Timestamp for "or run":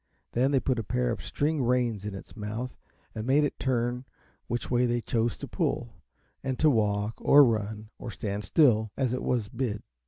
7.21-7.91